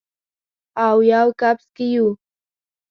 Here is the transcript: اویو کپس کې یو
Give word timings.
اویو 0.87 1.27
کپس 1.39 1.65
کې 1.75 1.85
یو 1.95 2.07